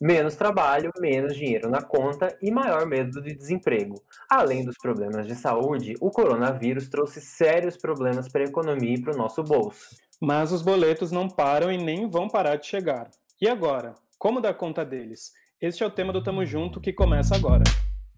[0.00, 4.02] Menos trabalho, menos dinheiro na conta e maior medo de desemprego.
[4.28, 9.14] Além dos problemas de saúde, o coronavírus trouxe sérios problemas para a economia e para
[9.14, 9.96] o nosso bolso.
[10.20, 13.08] Mas os boletos não param e nem vão parar de chegar.
[13.40, 13.94] E agora?
[14.18, 15.32] Como dar conta deles?
[15.60, 17.62] Este é o tema do Tamo Junto que começa agora.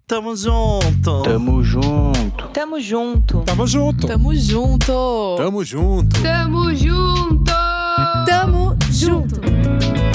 [0.07, 1.23] Tamo junto.
[1.25, 2.49] Tamo junto.
[2.53, 3.43] Tamo junto.
[3.43, 4.07] Tamo junto.
[4.07, 5.37] Tamo junto.
[5.37, 6.23] Tamo junto.
[6.23, 7.53] Tamo junto.
[8.25, 10.06] Tamo junto.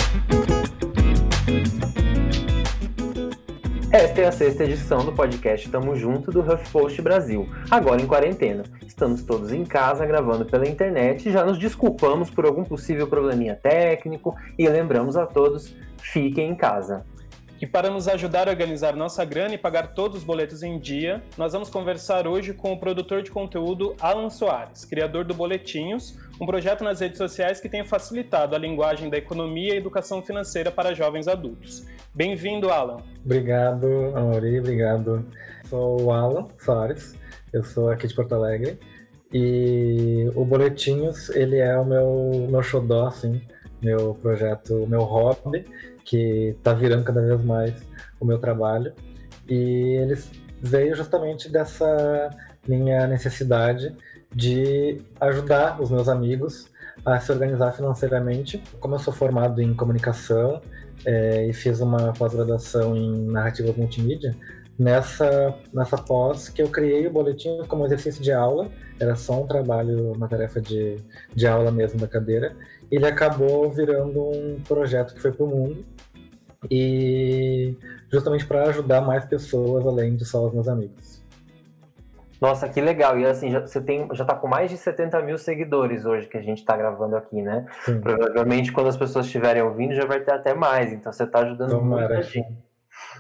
[3.93, 8.63] Esta é a sexta edição do podcast Tamo Junto do HuffPost Brasil, agora em quarentena.
[8.87, 13.53] Estamos todos em casa gravando pela internet e já nos desculpamos por algum possível probleminha
[13.53, 17.05] técnico e lembramos a todos, fiquem em casa.
[17.61, 21.21] E para nos ajudar a organizar nossa grana e pagar todos os boletos em dia,
[21.37, 26.45] nós vamos conversar hoje com o produtor de conteúdo Alan Soares, criador do Boletinhos, um
[26.47, 30.95] projeto nas redes sociais que tem facilitado a linguagem da economia e educação financeira para
[30.95, 31.85] jovens adultos.
[32.15, 32.97] Bem-vindo, Alan.
[33.23, 35.23] Obrigado, Amori, obrigado.
[35.69, 37.15] Sou o Alan Soares,
[37.53, 38.79] eu sou aqui de Porto Alegre
[39.31, 43.39] e o Boletinhos, ele é o meu, meu xodó, assim,
[43.79, 45.63] meu projeto, meu hobby,
[46.03, 47.73] que está virando cada vez mais
[48.19, 48.91] o meu trabalho.
[49.47, 52.31] E eles veio justamente dessa
[52.67, 53.95] minha necessidade
[54.33, 56.69] de ajudar os meus amigos
[57.05, 58.61] a se organizar financeiramente.
[58.79, 60.61] Como eu sou formado em comunicação
[61.05, 64.35] é, e fiz uma pós-graduação em narrativas multimídia,
[64.77, 69.47] nessa, nessa pós que eu criei o boletim como exercício de aula, era só um
[69.47, 70.97] trabalho, uma tarefa de,
[71.35, 72.55] de aula mesmo da cadeira,
[72.89, 75.85] ele acabou virando um projeto que foi para o mundo
[76.69, 77.75] e
[78.11, 81.10] justamente para ajudar mais pessoas além de só os meus amigos.
[82.41, 83.19] Nossa, que legal.
[83.19, 86.37] E assim, já, você tem, já tá com mais de 70 mil seguidores hoje que
[86.37, 87.67] a gente está gravando aqui, né?
[87.83, 88.01] Sim.
[88.01, 90.91] Provavelmente quando as pessoas estiverem ouvindo já vai ter até mais.
[90.91, 92.21] Então você está ajudando Tomara.
[92.23, 92.47] gente.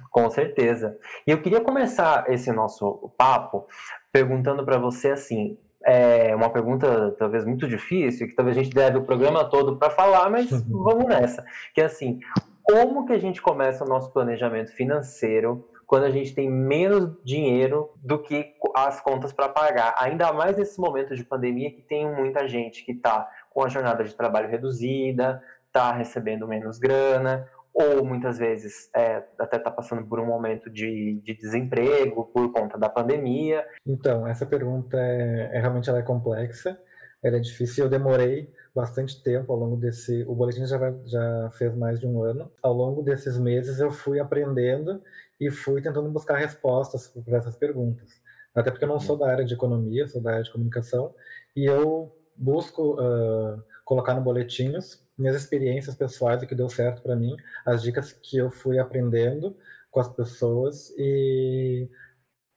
[0.09, 0.97] Com certeza.
[1.25, 3.67] E eu queria começar esse nosso papo
[4.11, 8.97] perguntando para você assim, é uma pergunta talvez muito difícil, que talvez a gente deve
[8.97, 10.63] o programa todo para falar, mas uhum.
[10.83, 11.45] vamos nessa.
[11.73, 12.19] Que é assim,
[12.63, 17.91] como que a gente começa o nosso planejamento financeiro quando a gente tem menos dinheiro
[17.97, 19.93] do que as contas para pagar?
[19.99, 24.01] Ainda mais nesse momento de pandemia que tem muita gente que está com a jornada
[24.01, 30.17] de trabalho reduzida, está recebendo menos grana, ou muitas vezes é, até está passando por
[30.17, 33.67] um momento de, de, desemprego por conta da pandemia.
[33.85, 36.79] Então, essa pergunta é, é realmente ela é complexa,
[37.21, 37.83] ela é difícil.
[37.83, 40.23] Eu demorei bastante tempo ao longo desse.
[40.23, 42.49] O boletim já, já fez mais de um ano.
[42.63, 45.01] Ao longo desses meses eu fui aprendendo
[45.41, 48.21] e fui tentando buscar respostas para essas perguntas.
[48.53, 51.15] Até porque eu não sou da área de economia, sou da área de comunicação
[51.55, 57.15] e eu busco uh, colocar no boletinhos minhas experiências pessoais, o que deu certo para
[57.15, 57.35] mim,
[57.65, 59.57] as dicas que eu fui aprendendo
[59.89, 61.89] com as pessoas e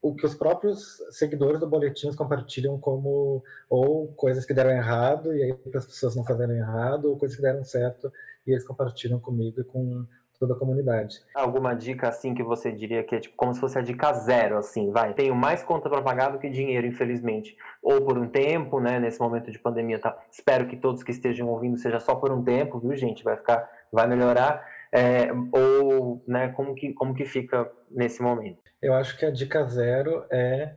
[0.00, 5.42] o que os próprios seguidores do Boletins compartilham como ou coisas que deram errado e
[5.42, 8.12] aí para as pessoas não fazerem errado, ou coisas que deram certo
[8.46, 10.06] e eles compartilham comigo e com
[10.38, 11.20] toda a comunidade.
[11.34, 14.56] Alguma dica assim que você diria que é tipo como se fosse a dica zero,
[14.58, 15.14] assim, vai?
[15.14, 17.56] Tenho mais conta para pagar do que dinheiro, infelizmente.
[17.82, 18.98] Ou por um tempo, né?
[18.98, 20.16] Nesse momento de pandemia, tá?
[20.30, 23.24] Espero que todos que estejam ouvindo seja só por um tempo, viu, gente?
[23.24, 24.64] Vai ficar, vai melhorar.
[24.92, 26.48] É, ou, né?
[26.48, 28.62] Como que como que fica nesse momento?
[28.80, 30.76] Eu acho que a dica zero é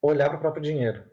[0.00, 1.04] olhar para o próprio dinheiro.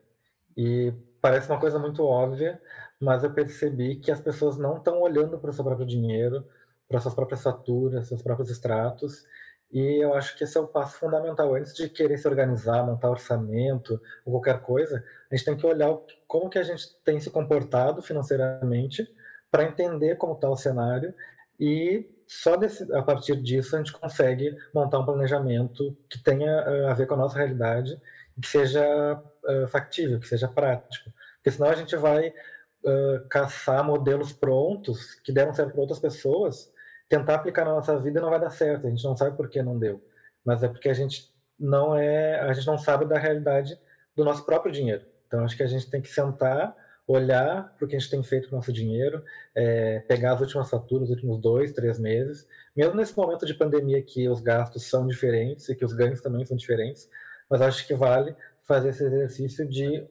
[0.55, 2.61] E parece uma coisa muito óbvia,
[2.99, 6.45] mas eu percebi que as pessoas não estão olhando para o seu próprio dinheiro,
[6.89, 9.23] para suas próprias faturas, seus próprios extratos.
[9.71, 11.55] E eu acho que esse é o passo fundamental.
[11.55, 15.95] Antes de querer se organizar, montar orçamento ou qualquer coisa, a gente tem que olhar
[16.27, 19.07] como que a gente tem se comportado financeiramente
[19.51, 21.13] para entender como está o cenário
[21.59, 26.87] e só desse, a partir disso a gente consegue montar um planejamento que tenha uh,
[26.87, 27.99] a ver com a nossa realidade
[28.39, 31.11] que seja uh, factível, que seja prático.
[31.35, 36.71] Porque senão a gente vai uh, caçar modelos prontos que deram certo para outras pessoas,
[37.09, 38.87] tentar aplicar na nossa vida não vai dar certo.
[38.87, 40.01] A gente não sabe por que não deu,
[40.45, 43.77] mas é porque a gente não é, a gente não sabe da realidade
[44.15, 45.03] do nosso próprio dinheiro.
[45.27, 46.75] Então acho que a gente tem que sentar
[47.07, 49.23] olhar para o que a gente tem feito com o nosso dinheiro,
[49.55, 53.99] é, pegar as últimas faturas, os últimos dois, três meses, mesmo nesse momento de pandemia
[54.03, 57.09] que os gastos são diferentes e que os ganhos também são diferentes,
[57.49, 60.07] mas acho que vale fazer esse exercício de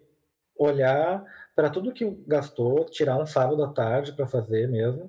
[0.57, 1.25] olhar
[1.55, 5.09] para tudo que gastou, tirar um sábado à tarde para fazer mesmo,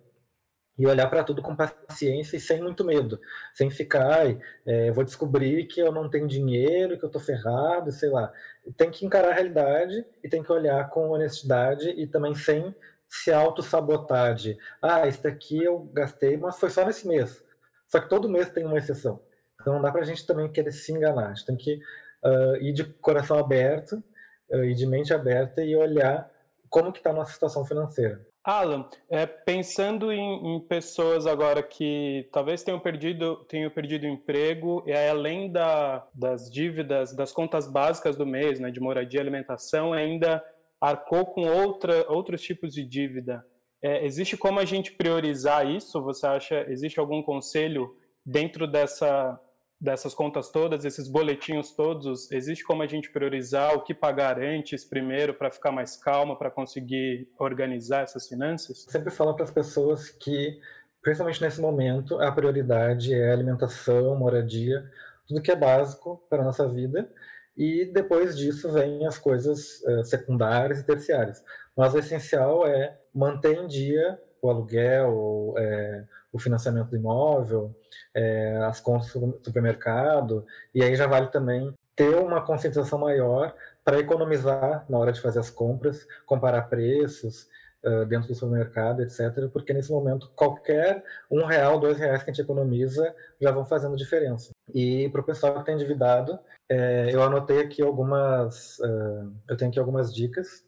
[0.79, 3.19] e olhar para tudo com paciência e sem muito medo,
[3.53, 4.25] sem ficar,
[4.65, 8.31] é, vou descobrir que eu não tenho dinheiro, que eu estou ferrado, sei lá.
[8.77, 12.73] Tem que encarar a realidade e tem que olhar com honestidade e também sem
[13.09, 17.43] se auto-sabotar de, ah, isso daqui eu gastei, mas foi só nesse mês.
[17.89, 19.19] Só que todo mês tem uma exceção.
[19.59, 21.25] Então não dá para a gente também querer se enganar.
[21.25, 21.75] A gente tem que
[22.23, 24.01] uh, ir de coração aberto
[24.49, 26.31] uh, e de mente aberta e olhar
[26.69, 28.28] como que está a nossa situação financeira.
[28.43, 34.93] Alan, é, pensando em, em, pessoas agora que talvez tenham perdido, tenham perdido emprego, e
[34.93, 40.43] além da, das dívidas, das contas básicas do mês, né, de moradia e alimentação, ainda
[40.79, 43.45] arcou com outra, outros tipos de dívida.
[43.81, 46.01] É, existe como a gente priorizar isso?
[46.03, 47.95] Você acha, existe algum conselho
[48.25, 49.39] dentro dessa,
[49.79, 54.83] dessas contas todas, esses boletinhos todos, existe como a gente priorizar o que pagar antes,
[54.83, 58.85] primeiro, para ficar mais calma, para conseguir organizar essas finanças?
[58.89, 60.59] sempre falo para as pessoas que,
[61.01, 64.83] principalmente nesse momento, a prioridade é alimentação, moradia,
[65.27, 67.09] tudo que é básico para a nossa vida,
[67.55, 71.43] e depois disso vem as coisas uh, secundárias e terciárias.
[71.75, 77.75] Mas o essencial é manter em dia o aluguel, é, o financiamento do imóvel,
[78.13, 83.53] é, as contas do supermercado, e aí já vale também ter uma conscientização maior
[83.83, 87.47] para economizar na hora de fazer as compras, comparar preços
[87.83, 89.49] uh, dentro do supermercado, etc.
[89.51, 93.97] Porque nesse momento qualquer um real, dois reais que a gente economiza já vão fazendo
[93.97, 94.51] diferença.
[94.73, 96.39] E para o pessoal que está endividado,
[96.69, 100.63] é, eu anotei aqui algumas, uh, eu tenho aqui algumas dicas.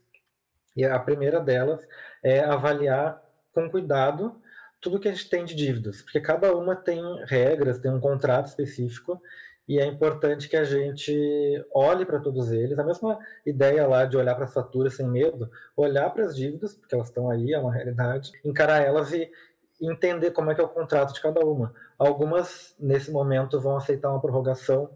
[0.75, 1.85] E a primeira delas
[2.23, 3.21] é avaliar
[3.53, 4.39] com cuidado
[4.81, 8.48] tudo que a gente tem de dívidas, porque cada uma tem regras, tem um contrato
[8.48, 9.21] específico,
[9.68, 11.13] e é importante que a gente
[11.74, 12.77] olhe para todos eles.
[12.77, 16.74] A mesma ideia lá de olhar para as faturas sem medo, olhar para as dívidas,
[16.74, 19.31] porque elas estão aí, é uma realidade, encarar elas e
[19.80, 21.74] entender como é que é o contrato de cada uma.
[21.97, 24.89] Algumas, nesse momento, vão aceitar uma prorrogação,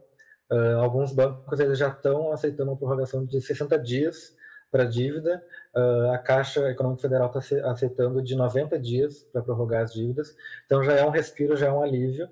[0.51, 4.35] uh, alguns bancos eles já estão aceitando uma prorrogação de 60 dias
[4.75, 5.41] para dívida,
[5.75, 10.33] Uh, a Caixa Econômica Federal está aceitando de 90 dias para prorrogar as dívidas.
[10.65, 12.29] Então já é um respiro, já é um alívio,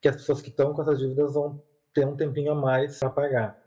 [0.00, 1.62] que as pessoas que estão com essas dívidas vão
[1.92, 3.62] ter um tempinho a mais para pagar.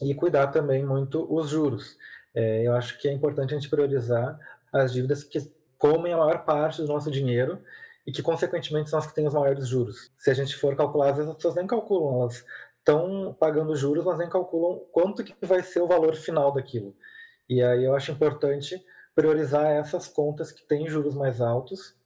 [0.00, 1.98] E cuidar também muito os juros.
[2.32, 4.38] É, eu acho que é importante a gente priorizar
[4.72, 5.40] as dívidas que
[5.76, 7.60] comem a maior parte do nosso dinheiro
[8.06, 10.12] e que, consequentemente, são as que têm os maiores juros.
[10.16, 12.44] Se a gente for calcular, às vezes as pessoas nem calculam, elas
[12.78, 16.94] estão pagando juros, mas nem calculam quanto que vai ser o valor final daquilo.
[17.50, 18.80] E aí eu acho importante
[19.12, 21.96] priorizar essas contas que têm juros mais altos,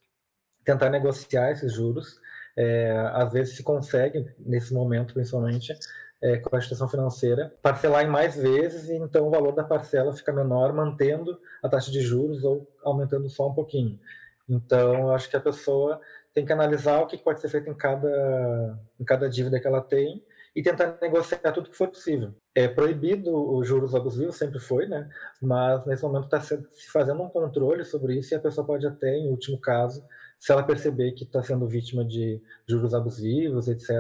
[0.64, 2.18] tentar negociar esses juros.
[2.56, 5.74] É, às vezes se consegue, nesse momento principalmente,
[6.22, 10.14] é, com a instituição financeira, parcelar em mais vezes e então o valor da parcela
[10.14, 14.00] fica menor, mantendo a taxa de juros ou aumentando só um pouquinho.
[14.48, 16.00] Então, eu acho que a pessoa
[16.32, 19.82] tem que analisar o que pode ser feito em cada, em cada dívida que ela
[19.82, 20.24] tem
[20.54, 22.32] e tentar negociar tudo que for possível.
[22.54, 25.08] É proibido os juros abusivos, sempre foi, né?
[25.42, 26.56] Mas nesse momento está se
[26.92, 30.04] fazendo um controle sobre isso e a pessoa pode até, em último caso,
[30.38, 33.90] se ela perceber que está sendo vítima de juros abusivos, etc.,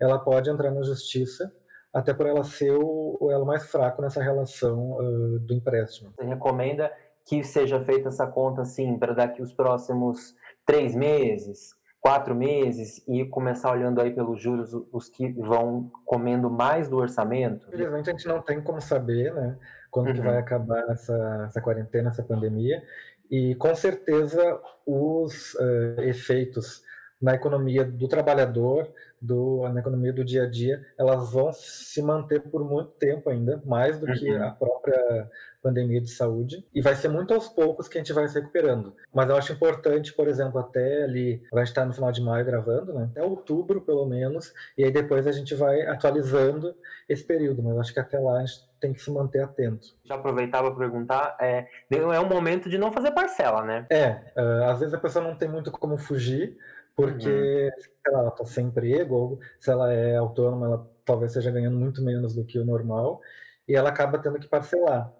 [0.00, 1.52] ela pode entrar na justiça
[1.92, 6.12] até por ela ser o, elo mais fraco nessa relação uh, do empréstimo.
[6.16, 6.90] Você recomenda
[7.26, 13.24] que seja feita essa conta assim para daqui os próximos três meses, quatro meses e
[13.26, 17.66] começar olhando aí pelos juros os que vão comendo mais do orçamento?
[17.68, 19.56] Infelizmente a gente não tem como saber, né,
[19.90, 20.14] quando uhum.
[20.14, 22.82] que vai acabar essa, essa quarentena, essa pandemia,
[23.30, 26.82] e com certeza os uh, efeitos
[27.20, 32.40] na economia do trabalhador, do, na economia do dia a dia, elas vão se manter
[32.40, 34.14] por muito tempo ainda, mais do uhum.
[34.14, 35.28] que a própria
[35.62, 38.94] pandemia de saúde, e vai ser muito aos poucos que a gente vai se recuperando.
[39.12, 42.94] Mas eu acho importante, por exemplo, até ali, gente está no final de maio gravando,
[42.94, 43.08] né?
[43.10, 46.74] Até outubro, pelo menos, e aí depois a gente vai atualizando
[47.08, 49.88] esse período, mas acho que até lá a gente tem que se manter atento.
[50.04, 53.86] Já aproveitava para perguntar, é, é um momento de não fazer parcela, né?
[53.90, 56.56] É, uh, às vezes a pessoa não tem muito como fugir,
[57.00, 57.80] porque uhum.
[57.82, 62.02] se ela está sem emprego, ou se ela é autônoma, ela talvez esteja ganhando muito
[62.02, 63.20] menos do que o normal,
[63.66, 65.12] e ela acaba tendo que parcelar.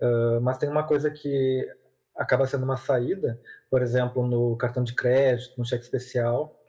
[0.00, 1.66] Uh, mas tem uma coisa que
[2.16, 3.40] acaba sendo uma saída,
[3.70, 6.60] por exemplo, no cartão de crédito, no cheque especial.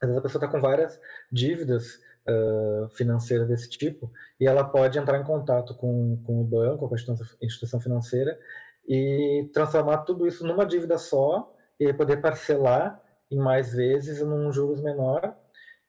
[0.00, 1.00] Às vezes a pessoa está com várias
[1.32, 1.96] dívidas
[2.28, 6.94] uh, financeiras desse tipo e ela pode entrar em contato com, com o banco, com
[6.94, 6.98] a
[7.44, 8.38] instituição financeira
[8.86, 14.80] e transformar tudo isso numa dívida só e poder parcelar em mais vezes num juros
[14.80, 15.36] menor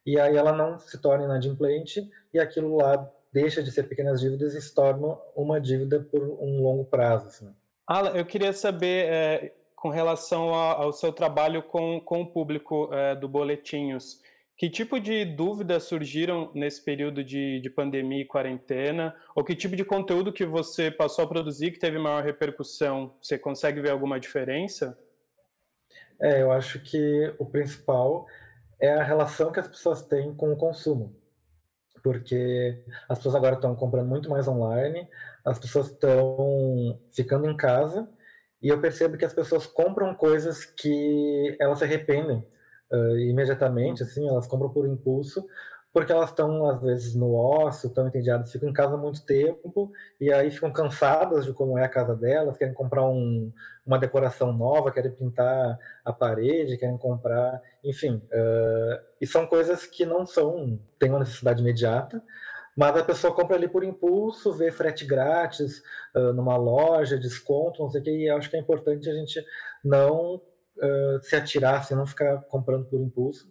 [0.06, 4.54] e aí ela não se torna inadimplente e aquilo lá deixa de ser pequenas dívidas
[4.54, 7.28] e se torna uma dívida por um longo prazo.
[7.28, 7.54] Assim.
[7.88, 13.16] Alan, eu queria saber, é, com relação ao, seu trabalho com, com o público é,
[13.16, 14.22] do Boletinhos,
[14.58, 19.14] que tipo de dúvidas surgiram nesse período de, de pandemia e quarentena?
[19.36, 23.14] Ou que tipo de conteúdo que você passou a produzir que teve maior repercussão?
[23.22, 24.98] Você consegue ver alguma diferença?
[26.22, 28.26] É, eu acho que o principal
[28.80, 31.16] é a relação que as pessoas têm com o consumo.
[32.04, 35.08] Porque as pessoas agora estão comprando muito mais online,
[35.44, 38.08] as pessoas estão ficando em casa,
[38.62, 42.46] e eu percebo que as pessoas compram coisas que elas se arrependem
[42.92, 45.46] uh, imediatamente, assim, elas compram por impulso,
[45.96, 50.30] porque elas estão, às vezes, no ócio, estão entediadas, ficam em casa muito tempo, e
[50.30, 53.50] aí ficam cansadas de como é a casa delas, querem comprar um,
[53.86, 58.22] uma decoração nova, querem pintar a parede, querem comprar, enfim.
[58.26, 62.22] Uh, e são coisas que não são, têm uma necessidade imediata,
[62.76, 65.82] mas a pessoa compra ali por impulso, vê frete grátis
[66.14, 69.42] uh, numa loja, desconto, não sei o que, e acho que é importante a gente
[69.82, 70.42] não
[70.76, 73.50] uh, se atirar, assim, não ficar comprando por impulso,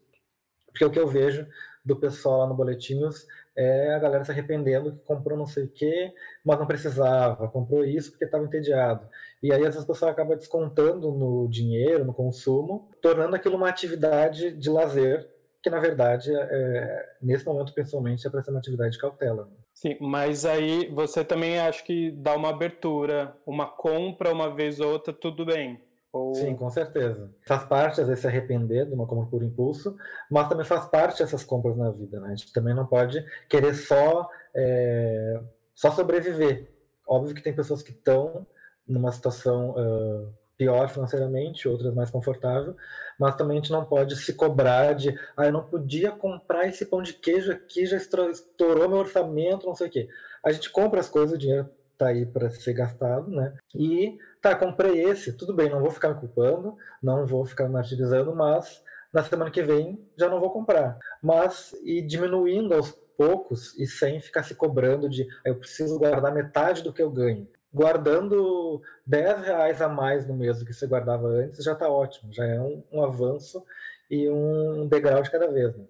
[0.66, 1.46] porque o que eu vejo
[1.84, 3.26] do pessoal lá no Boletinhos
[3.56, 6.12] é a galera se arrependendo que comprou não sei o quê,
[6.44, 9.06] mas não precisava, comprou isso porque estava entediado.
[9.42, 13.68] E aí, às vezes, a pessoa acaba descontando no dinheiro, no consumo, tornando aquilo uma
[13.68, 15.28] atividade de lazer,
[15.62, 19.48] que na verdade, é, nesse momento, pessoalmente, é para ser uma atividade de cautela.
[19.72, 24.92] Sim, mas aí você também acha que dá uma abertura, uma compra uma vez ou
[24.92, 25.80] outra, tudo bem.
[26.14, 26.32] Ou...
[26.32, 27.28] Sim, com certeza.
[27.44, 29.96] Faz parte, às vezes, se arrepender de uma compra por impulso,
[30.30, 32.20] mas também faz parte dessas compras na vida.
[32.20, 32.28] Né?
[32.28, 35.40] A gente também não pode querer só, é,
[35.74, 36.70] só sobreviver.
[37.04, 38.46] Óbvio que tem pessoas que estão
[38.86, 42.76] numa situação uh, pior financeiramente, outras mais confortável,
[43.18, 46.86] mas também a gente não pode se cobrar de ah, eu não podia comprar esse
[46.86, 50.08] pão de queijo aqui, já estourou meu orçamento, não sei o quê.
[50.44, 53.54] A gente compra as coisas, o dinheiro está aí para ser gastado, né?
[53.74, 58.34] E tá, comprei esse, tudo bem, não vou ficar me culpando, não vou ficar martirizando,
[58.34, 58.82] mas
[59.12, 60.98] na semana que vem já não vou comprar.
[61.22, 66.34] Mas e diminuindo aos poucos e sem ficar se cobrando de ah, eu preciso guardar
[66.34, 67.48] metade do que eu ganho.
[67.72, 72.32] Guardando 10 reais a mais no mês do que você guardava antes já está ótimo,
[72.32, 73.64] já é um, um, avanço
[74.10, 75.76] e um degrau de cada vez.
[75.76, 75.84] Né?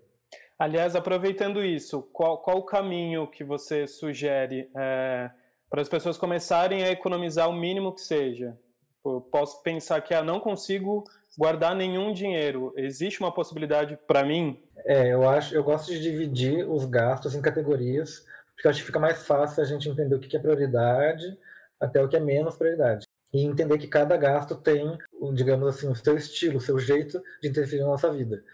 [0.58, 4.70] Aliás, aproveitando isso, qual, qual o caminho que você sugere?
[4.75, 5.30] É
[5.75, 8.57] para as pessoas começarem a economizar o mínimo que seja.
[9.04, 11.02] Eu posso pensar que ah, não consigo
[11.37, 12.73] guardar nenhum dinheiro.
[12.76, 14.62] Existe uma possibilidade para mim?
[14.85, 19.00] É, eu acho, eu gosto de dividir os gastos em categorias, porque acho que fica
[19.00, 21.37] mais fácil a gente entender o que é prioridade
[21.81, 23.04] até o que é menos prioridade.
[23.33, 24.97] E entender que cada gasto tem,
[25.33, 28.45] digamos assim, o seu estilo, o seu jeito de interferir na nossa vida.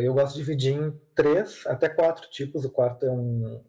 [0.00, 2.64] Eu gosto de dividir em três até quatro tipos.
[2.64, 3.62] O quarto é um,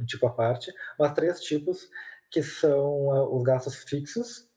[0.00, 1.88] um tipo à parte, mas três tipos
[2.30, 4.48] que são uh, os gastos fixos,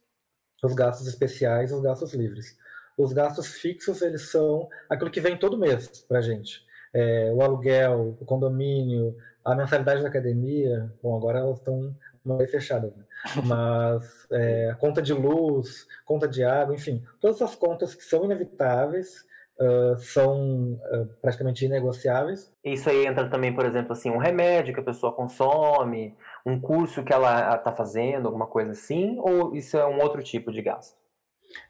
[0.63, 2.57] os gastos especiais e os gastos livres.
[2.97, 6.63] Os gastos fixos, eles são aquilo que vem todo mês para a gente.
[6.93, 12.95] É, o aluguel, o condomínio, a mensalidade da academia, bom, agora elas estão meio fechadas,
[12.95, 13.03] né?
[13.45, 19.25] mas é, conta de luz, conta de água, enfim, todas essas contas que são inevitáveis,
[19.59, 22.51] uh, são uh, praticamente inegociáveis.
[22.63, 27.03] Isso aí entra também, por exemplo, assim, um remédio que a pessoa consome, um curso
[27.03, 30.97] que ela está fazendo, alguma coisa assim, ou isso é um outro tipo de gasto?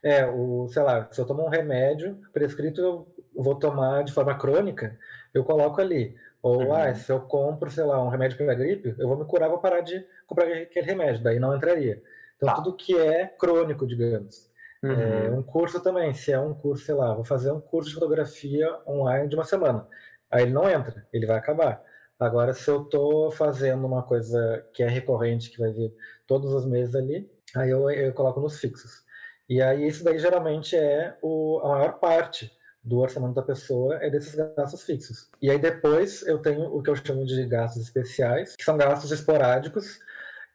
[0.01, 4.37] É, o, sei lá, se eu tomo um remédio prescrito, eu vou tomar de forma
[4.37, 4.97] crônica,
[5.33, 6.15] eu coloco ali.
[6.41, 6.73] Ou, uhum.
[6.73, 9.59] ah, se eu compro, sei lá, um remédio para gripe, eu vou me curar, vou
[9.59, 12.01] parar de comprar aquele remédio, daí não entraria.
[12.35, 12.55] Então, tá.
[12.55, 14.51] tudo que é crônico, digamos.
[14.83, 14.91] Uhum.
[14.91, 17.95] É, um curso também, se é um curso, sei lá, vou fazer um curso de
[17.95, 19.87] fotografia online de uma semana.
[20.29, 21.81] Aí ele não entra, ele vai acabar.
[22.19, 25.93] Agora, se eu estou fazendo uma coisa que é recorrente, que vai vir
[26.27, 29.03] todos os meses ali, aí eu, eu coloco nos fixos.
[29.49, 32.51] E aí isso daí geralmente é o, a maior parte
[32.83, 35.29] do orçamento da pessoa é desses gastos fixos.
[35.41, 39.11] E aí depois eu tenho o que eu chamo de gastos especiais, que são gastos
[39.11, 39.99] esporádicos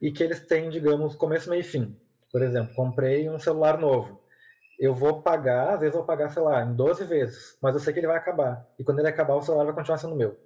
[0.01, 1.97] e que eles têm, digamos, começo, meio e fim.
[2.31, 4.21] Por exemplo, comprei um celular novo.
[4.79, 7.93] Eu vou pagar, às vezes vou pagar, sei lá, em 12 vezes, mas eu sei
[7.93, 8.67] que ele vai acabar.
[8.79, 10.39] E quando ele acabar, o celular vai continuar sendo meu.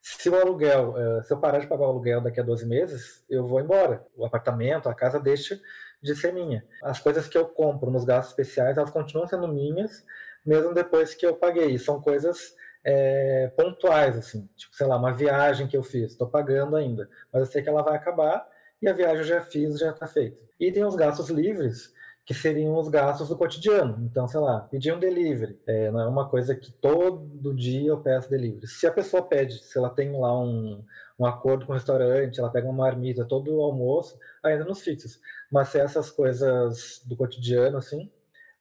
[0.00, 3.24] Se o aluguel, eh, se eu parar de pagar o aluguel daqui a 12 meses,
[3.28, 4.06] eu vou embora.
[4.16, 5.60] O apartamento, a casa deixa
[6.00, 6.64] de ser minha.
[6.82, 10.04] As coisas que eu compro nos gastos especiais, elas continuam sendo minhas,
[10.44, 11.76] mesmo depois que eu paguei.
[11.78, 12.54] São coisas
[12.84, 14.48] é, pontuais, assim.
[14.56, 17.10] Tipo, sei lá, uma viagem que eu fiz, estou pagando ainda.
[17.32, 18.46] Mas eu sei que ela vai acabar
[18.80, 20.38] e a viagem eu já fiz, já está feita.
[20.58, 21.94] E tem os gastos livres,
[22.26, 24.04] que seriam os gastos do cotidiano.
[24.04, 25.56] Então, sei lá, pedir um delivery.
[25.64, 28.66] É, não é uma coisa que todo dia eu peço delivery.
[28.66, 30.84] Se a pessoa pede, se ela tem lá um,
[31.16, 35.20] um acordo com o restaurante, ela pega uma marmita todo o almoço, ainda nos fixos.
[35.52, 38.10] Mas se essas coisas do cotidiano, assim,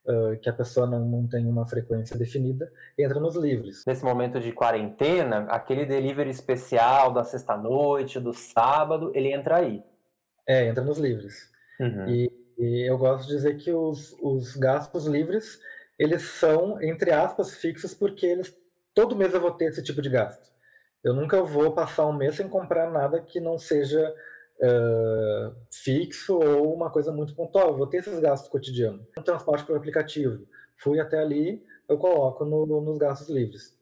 [0.08, 3.84] Uh, que a pessoa não, não tem uma frequência definida, entra nos livres.
[3.88, 9.84] Nesse momento de quarentena, aquele delivery especial da sexta-noite, do sábado, ele entra aí.
[10.48, 11.50] É, entra nos livres.
[11.80, 12.08] Uhum.
[12.08, 15.60] E, e, eu gosto de dizer que os, os gastos livres,
[15.98, 18.56] eles são, entre aspas, fixos, porque eles
[18.94, 20.50] todo mês eu vou ter esse tipo de gasto.
[21.04, 24.12] Eu nunca vou passar um mês sem comprar nada que não seja
[24.58, 27.70] uh, fixo ou uma coisa muito pontual.
[27.70, 29.06] Eu vou ter esses gastos cotidianos.
[29.18, 30.48] Um transporte por aplicativo.
[30.78, 33.78] Fui até ali, eu coloco no, nos gastos livres.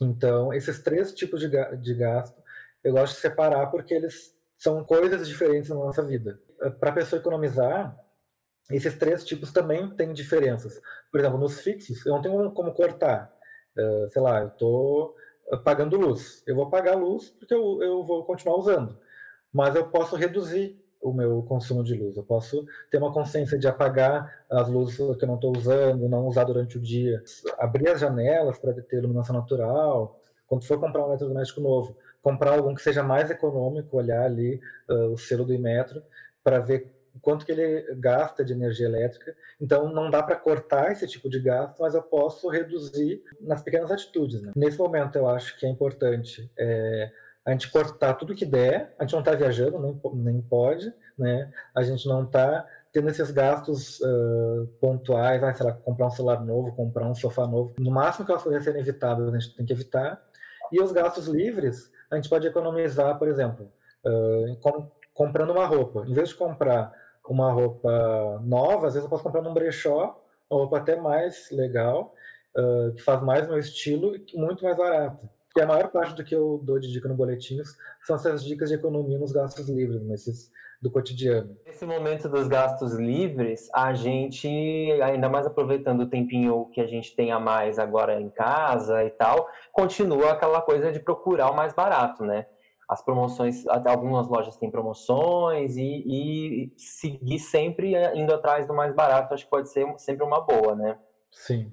[0.00, 2.40] Então, esses três tipos de, de gasto,
[2.82, 6.40] eu gosto de separar porque eles são coisas diferentes na nossa vida.
[6.80, 7.96] Para a pessoa economizar,
[8.70, 10.80] esses três tipos também têm diferenças.
[11.10, 13.32] Por exemplo, nos fixos, eu não tenho como cortar.
[13.76, 15.14] Uh, sei lá, eu estou
[15.64, 16.42] pagando luz.
[16.46, 18.98] Eu vou pagar luz porque eu, eu vou continuar usando.
[19.52, 22.16] Mas eu posso reduzir o meu consumo de luz.
[22.16, 26.26] Eu posso ter uma consciência de apagar as luzes que eu não estou usando, não
[26.26, 27.22] usar durante o dia,
[27.58, 30.20] abrir as janelas para ter iluminação natural.
[30.48, 35.12] Quando for comprar um eletrodoméstico novo, comprar algum que seja mais econômico, olhar ali uh,
[35.12, 36.02] o selo do Imetro
[36.42, 36.92] para ver
[37.22, 39.32] quanto que ele gasta de energia elétrica.
[39.60, 43.92] Então, não dá para cortar esse tipo de gasto, mas eu posso reduzir nas pequenas
[43.92, 44.42] atitudes.
[44.42, 44.50] Né?
[44.56, 47.12] Nesse momento, eu acho que é importante é,
[47.44, 48.92] a gente cortar tudo que der.
[48.98, 51.48] A gente não está viajando, nem, nem pode, né?
[51.76, 56.44] A gente não está tendo esses gastos uh, pontuais, ah, sei lá, comprar um celular
[56.44, 57.74] novo, comprar um sofá novo.
[57.78, 60.20] No máximo que elas podem serem evitadas, a gente tem que evitar.
[60.72, 63.70] E os gastos livres, a gente pode economizar, por exemplo,
[64.04, 66.04] uh, com, comprando uma roupa.
[66.06, 66.92] Em vez de comprar
[67.28, 72.14] uma roupa nova, às vezes eu posso comprar num brechó, uma roupa até mais legal,
[72.56, 75.28] uh, que faz mais meu estilo e muito mais barata.
[75.56, 78.68] E a maior parte do que eu dou de dica no boletinhos são essas dicas
[78.68, 81.56] de economia nos gastos livres, nesses do cotidiano.
[81.64, 84.48] Nesse momento dos gastos livres, a gente,
[85.02, 89.10] ainda mais aproveitando o tempinho que a gente tem a mais agora em casa e
[89.10, 92.46] tal, continua aquela coisa de procurar o mais barato, né?
[92.88, 98.94] as promoções, até algumas lojas têm promoções e, e, seguir sempre indo atrás do mais
[98.94, 100.96] barato, acho que pode ser sempre uma boa, né?
[101.32, 101.72] Sim.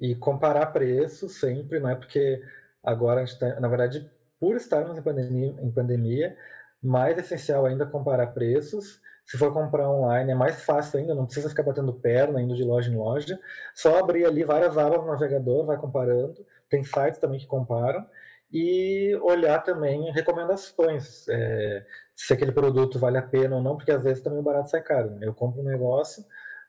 [0.00, 2.42] E comparar preços sempre, não é porque
[2.82, 4.10] agora a gente tá, na verdade,
[4.40, 6.36] por estarmos em pandemia, em pandemia,
[6.82, 9.00] mais essencial ainda comparar preços.
[9.24, 12.62] Se for comprar online é mais fácil ainda, não precisa ficar batendo perna, indo de
[12.62, 13.38] loja em loja.
[13.74, 16.46] Só abrir ali várias abas no navegador, vai comparando.
[16.68, 18.06] Tem sites também que comparam
[18.52, 24.02] e olhar também recomendações, é, se aquele produto vale a pena ou não, porque às
[24.02, 25.10] vezes também o barato sai caro.
[25.10, 25.26] Né?
[25.26, 26.24] Eu compro um negócio,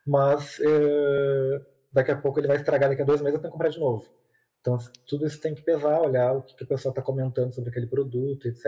[0.05, 3.57] mas é, daqui a pouco ele vai estragar, daqui a dois meses eu tenho que
[3.57, 4.09] comprar de novo.
[4.59, 4.77] Então
[5.07, 7.87] tudo isso tem que pesar, olhar o que, que o pessoal está comentando sobre aquele
[7.87, 8.65] produto, etc.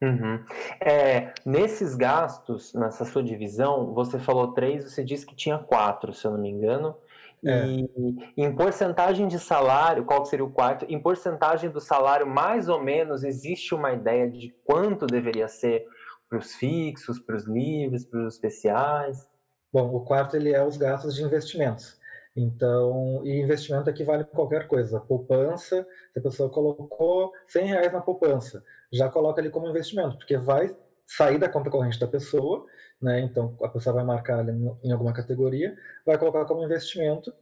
[0.00, 0.44] Uhum.
[0.80, 6.24] É, nesses gastos, nessa sua divisão, você falou três, você disse que tinha quatro, se
[6.24, 6.96] eu não me engano.
[7.44, 7.66] É.
[7.66, 7.88] E
[8.36, 10.84] em porcentagem de salário, qual seria o quarto?
[10.88, 15.86] Em porcentagem do salário, mais ou menos, existe uma ideia de quanto deveria ser
[16.28, 19.28] para os fixos, para os livres, para os especiais?
[19.72, 21.98] Bom, o quarto ele é os gastos de investimentos.
[22.36, 25.00] Então, e investimento equivale a qualquer coisa.
[25.00, 30.36] Poupança, se a pessoa colocou 100 reais na poupança, já coloca ali como investimento, porque
[30.36, 30.74] vai
[31.06, 32.66] sair da conta corrente da pessoa,
[33.00, 33.20] né?
[33.20, 37.32] Então a pessoa vai marcar ali em alguma categoria, vai colocar como investimento,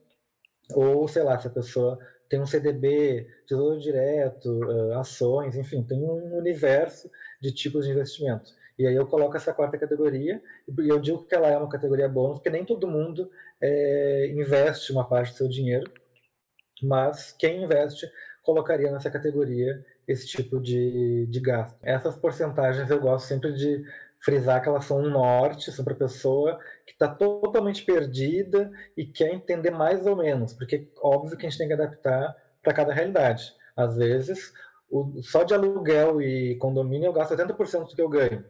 [0.75, 4.61] ou sei lá, se a pessoa tem um CDB, tesouro direto,
[4.95, 8.51] ações, enfim, tem um universo de tipos de investimento.
[8.79, 12.09] E aí eu coloco essa quarta categoria, e eu digo que ela é uma categoria
[12.09, 13.31] bônus, porque nem todo mundo
[13.61, 15.91] é, investe uma parte do seu dinheiro,
[16.83, 18.07] mas quem investe
[18.43, 21.77] colocaria nessa categoria esse tipo de, de gasto.
[21.83, 23.85] Essas porcentagens eu gosto sempre de
[24.21, 29.33] frisar que elas são um norte sobre a pessoa que está totalmente perdida e quer
[29.33, 33.55] entender mais ou menos, porque óbvio que a gente tem que adaptar para cada realidade.
[33.77, 34.53] Às vezes,
[34.91, 38.45] o, só de aluguel e condomínio eu gasto 80% do que eu ganho.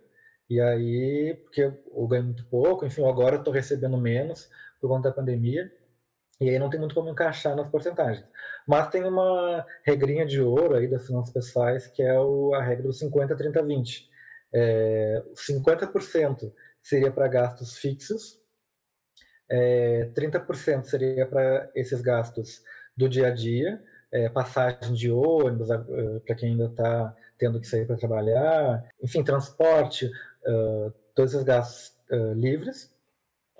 [0.49, 4.49] E aí, porque eu ganho muito pouco, enfim, agora eu estou recebendo menos
[4.81, 5.71] por conta da pandemia,
[6.41, 8.27] e aí não tem muito como encaixar nas porcentagens.
[8.67, 12.85] Mas tem uma regrinha de ouro aí das finanças pessoais, que é o, a regra
[12.85, 14.11] do 50, 30, 20.
[14.53, 18.41] É, 50% seria para gastos fixos,
[19.49, 22.63] é, 30% seria para esses gastos
[22.97, 25.69] do dia a dia, é, passagem de ônibus
[26.25, 31.95] para quem ainda está tendo que sair para trabalhar, enfim, transporte, uh, todos esses gastos
[32.11, 32.95] uh, livres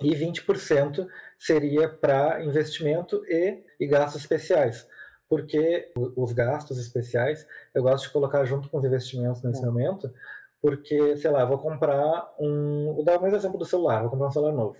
[0.01, 4.87] e 20% seria para investimento e, e gastos especiais.
[5.29, 7.45] Porque os gastos especiais
[7.75, 9.65] eu gosto de colocar junto com os investimentos nesse é.
[9.65, 10.11] momento,
[10.61, 12.93] porque, sei lá, vou comprar um.
[12.95, 14.77] Vou dar mais exemplo do celular, vou comprar um celular novo.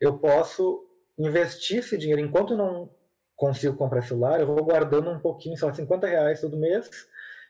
[0.00, 0.86] Eu posso
[1.18, 2.90] investir esse dinheiro enquanto eu não
[3.34, 6.88] consigo comprar celular, eu vou guardando um pouquinho, sei lá, 50 reais todo mês,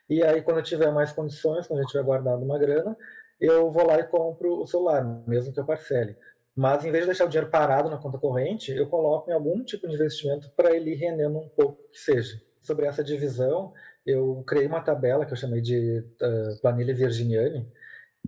[0.09, 2.95] e aí quando eu tiver mais condições, quando eu tiver guardado uma grana,
[3.39, 6.17] eu vou lá e compro o celular, mesmo que eu parcele.
[6.57, 9.63] Mas em vez de deixar o dinheiro parado na conta corrente, eu coloco em algum
[9.63, 12.41] tipo de investimento para ele ir rendendo um pouco que seja.
[12.63, 13.73] sobre essa divisão,
[14.05, 17.71] eu criei uma tabela que eu chamei de uh, planilha virginiane,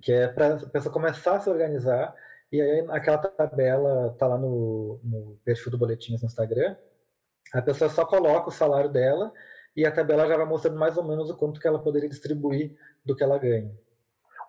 [0.02, 2.16] que é para a pessoa começar a se organizar,
[2.52, 6.76] e aí aquela tabela está lá no, no perfil do Boletins no Instagram,
[7.52, 9.34] a pessoa só coloca o salário dela
[9.76, 12.78] e a tabela já vai mostrando mais ou menos o quanto que ela poderia distribuir
[13.04, 13.72] do que ela ganha.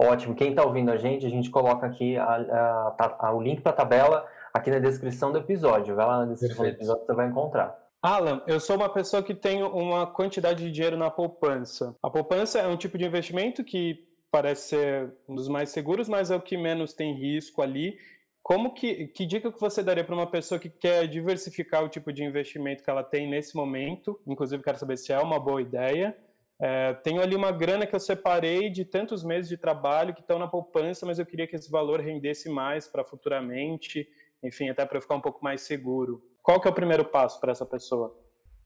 [0.03, 0.35] Ótimo.
[0.35, 3.73] Quem está ouvindo a gente, a gente coloca aqui a, a, a, o link para
[3.73, 5.95] a tabela aqui na descrição do episódio.
[5.95, 6.79] Vai lá na descrição Perfeito.
[6.79, 7.79] do episódio você vai encontrar.
[8.01, 11.95] Alan, eu sou uma pessoa que tem uma quantidade de dinheiro na poupança.
[12.03, 16.31] A poupança é um tipo de investimento que parece ser um dos mais seguros, mas
[16.31, 17.99] é o que menos tem risco ali.
[18.43, 22.11] Como que, que dica que você daria para uma pessoa que quer diversificar o tipo
[22.11, 24.19] de investimento que ela tem nesse momento?
[24.27, 26.17] Inclusive, quero saber se é uma boa ideia.
[26.61, 30.39] É, tenho ali uma grana que eu separei de tantos meses de trabalho que estão
[30.39, 34.07] na poupança, mas eu queria que esse valor rendesse mais para futuramente,
[34.43, 36.23] enfim, até para eu ficar um pouco mais seguro.
[36.43, 38.15] Qual que é o primeiro passo para essa pessoa?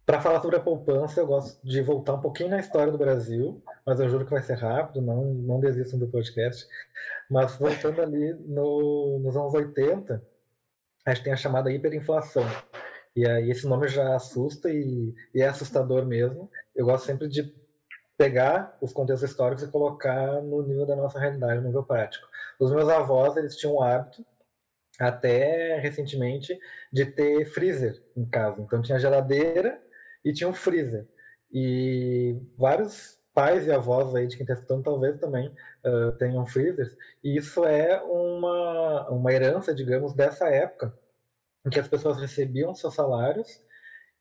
[0.05, 3.63] Para falar sobre a poupança, eu gosto de voltar um pouquinho na história do Brasil,
[3.87, 6.67] mas eu juro que vai ser rápido, não, não desistam do podcast.
[7.31, 10.23] Mas voltando ali no, nos anos 80,
[11.07, 12.45] a gente tem a chamada hiperinflação.
[13.17, 16.51] E aí esse nome já assusta e, e é assustador mesmo.
[16.75, 17.64] Eu gosto sempre de
[18.17, 22.27] pegar os contextos históricos e colocar no nível da nossa realidade, no nível prático.
[22.59, 24.25] Os meus avós, eles tinham o hábito
[24.99, 26.59] até recentemente
[26.93, 28.61] de ter freezer em casa.
[28.61, 29.81] Então tinha geladeira
[30.25, 31.07] e tinha um freezer.
[31.53, 35.49] E vários pais e avós aí de quem está escutando talvez também
[35.85, 36.97] uh, tenham freezers.
[37.23, 40.97] E isso é uma, uma herança, digamos, dessa época
[41.67, 43.61] em que as pessoas recebiam seus salários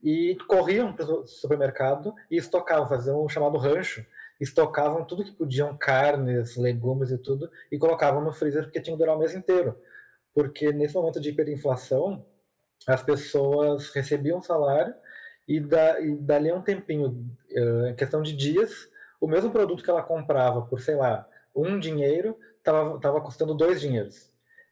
[0.03, 4.05] e corriam para o supermercado e estocavam, faziam o chamado rancho,
[4.39, 9.03] estocavam tudo que podiam, carnes, legumes e tudo, e colocavam no freezer porque tinham que
[9.03, 9.77] durar o mês inteiro.
[10.33, 12.25] Porque nesse momento de hiperinflação,
[12.85, 14.93] as pessoas recebiam salário
[15.47, 18.89] e, da, e dali a um tempinho, eh, em questão de dias,
[19.21, 24.31] o mesmo produto que ela comprava por, sei lá, um dinheiro, estava custando dois dinheiros.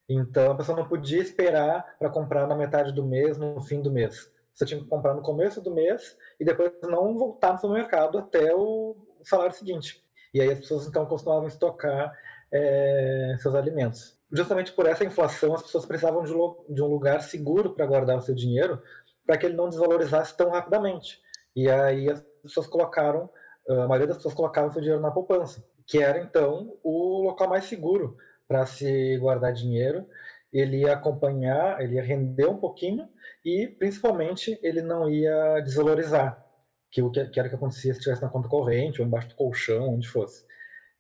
[0.10, 3.92] Então a pessoa não podia esperar para comprar na metade do mês, no fim do
[3.92, 4.31] mês.
[4.54, 8.54] Você tinha que comprar no começo do mês e depois não voltar no mercado até
[8.54, 10.04] o salário seguinte.
[10.34, 12.14] E aí as pessoas então costumavam estocar
[12.52, 14.20] é, seus alimentos.
[14.32, 18.34] Justamente por essa inflação, as pessoas precisavam de um lugar seguro para guardar o seu
[18.34, 18.82] dinheiro,
[19.26, 21.20] para que ele não desvalorizasse tão rapidamente.
[21.56, 23.30] E aí as pessoas colocaram,
[23.70, 27.66] a maioria das pessoas colocavam seu dinheiro na poupança, que era então o local mais
[27.66, 30.06] seguro para se guardar dinheiro.
[30.52, 33.08] Ele ia acompanhar, ele ia render um pouquinho
[33.44, 36.46] e principalmente ele não ia desvalorizar,
[36.90, 39.94] que o que, era que acontecia se estivesse na conta corrente ou embaixo do colchão,
[39.94, 40.46] onde fosse.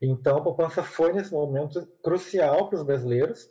[0.01, 3.49] Então a poupança foi nesse momento crucial para os brasileiros,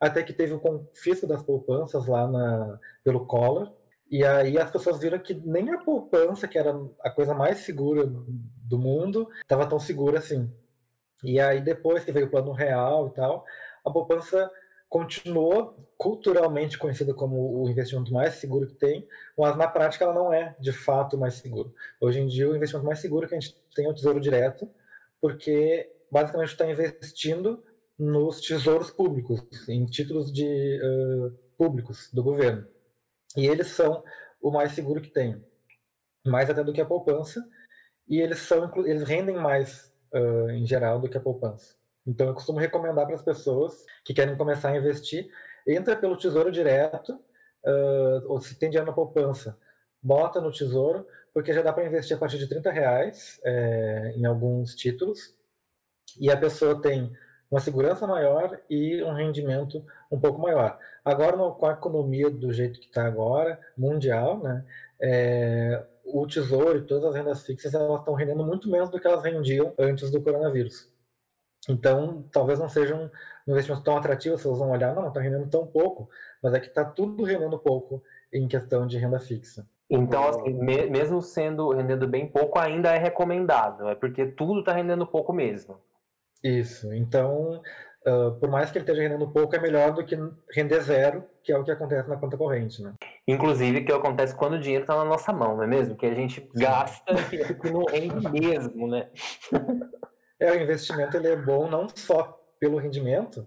[0.00, 3.72] até que teve o confisco das poupanças lá na, pelo Collor,
[4.10, 8.04] e aí as pessoas viram que nem a poupança, que era a coisa mais segura
[8.06, 10.50] do mundo, estava tão segura assim.
[11.22, 13.44] E aí depois que veio o plano real e tal,
[13.84, 14.50] a poupança
[14.90, 19.06] continuou culturalmente conhecida como o investimento mais seguro que tem,
[19.38, 21.72] mas na prática ela não é de fato mais seguro.
[22.00, 24.68] Hoje em dia o investimento mais seguro que a gente tem é o Tesouro Direto,
[25.20, 27.62] porque basicamente está investindo
[27.96, 32.66] nos tesouros públicos, em títulos de uh, públicos do governo.
[33.36, 34.02] E eles são
[34.42, 35.40] o mais seguro que tem,
[36.26, 37.46] mais até do que a poupança,
[38.08, 41.79] e eles são eles rendem mais uh, em geral do que a poupança.
[42.06, 45.30] Então eu costumo recomendar para as pessoas que querem começar a investir,
[45.66, 49.58] entra pelo Tesouro Direto, uh, ou se tem dinheiro na poupança,
[50.02, 54.26] bota no Tesouro, porque já dá para investir a partir de 30 reais é, em
[54.26, 55.34] alguns títulos,
[56.18, 57.12] e a pessoa tem
[57.50, 60.78] uma segurança maior e um rendimento um pouco maior.
[61.04, 64.64] Agora, com a economia do jeito que está agora, mundial, né,
[65.00, 69.06] é, o tesouro e todas as rendas fixas elas estão rendendo muito menos do que
[69.06, 70.88] elas rendiam antes do coronavírus.
[71.68, 73.10] Então, talvez não seja um
[73.46, 76.08] investimento tão atrativo, se vocês vão olhar, não, está rendendo tão pouco,
[76.42, 79.66] mas é que está tudo rendendo pouco em questão de renda fixa.
[79.88, 84.72] Então, assim, me, mesmo sendo rendendo bem pouco, ainda é recomendado, é porque tudo está
[84.72, 85.78] rendendo pouco mesmo.
[86.42, 86.94] Isso.
[86.94, 87.60] Então,
[88.06, 90.16] uh, por mais que ele esteja rendendo pouco, é melhor do que
[90.54, 92.94] render zero, que é o que acontece na conta corrente, né?
[93.26, 95.96] Inclusive, que acontece quando o dinheiro está na nossa mão, não é mesmo?
[95.96, 97.12] Que a gente gasta
[97.64, 99.08] e não rende mesmo, né?
[100.40, 103.46] É, o investimento ele é bom não só pelo rendimento,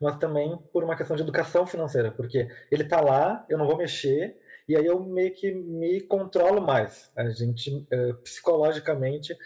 [0.00, 3.76] mas também por uma questão de educação financeira, porque ele está lá, eu não vou
[3.76, 7.10] mexer, e aí eu meio que me controlo mais.
[7.16, 9.36] A gente, uh, psicologicamente,